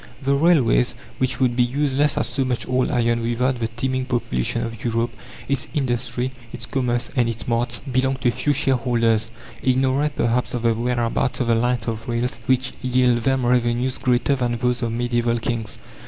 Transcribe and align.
The 0.19 0.33
railways, 0.33 0.95
which 1.19 1.39
would 1.39 1.55
be 1.55 1.61
useless 1.61 2.17
as 2.17 2.25
so 2.25 2.43
much 2.43 2.67
old 2.67 2.89
iron 2.89 3.21
without 3.21 3.59
the 3.59 3.67
teeming 3.67 4.05
population 4.05 4.63
of 4.63 4.83
Europe, 4.83 5.11
its 5.47 5.67
industry, 5.75 6.31
its 6.51 6.65
commerce, 6.65 7.11
and 7.15 7.29
its 7.29 7.47
marts, 7.47 7.81
belong 7.81 8.15
to 8.21 8.29
a 8.29 8.31
few 8.31 8.51
shareholders, 8.51 9.29
ignorant 9.61 10.15
perhaps 10.15 10.55
of 10.55 10.63
the 10.63 10.73
whereabouts 10.73 11.39
of 11.41 11.45
the 11.45 11.53
lines 11.53 11.87
of 11.87 12.09
rails 12.09 12.39
which 12.47 12.73
yield 12.81 13.21
them 13.25 13.45
revenues 13.45 13.99
greater 13.99 14.35
than 14.35 14.57
those 14.57 14.81
of 14.81 14.91
medieval 14.91 15.37
kings. 15.37 15.77